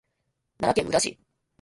[0.57, 1.19] 奈良県宇陀市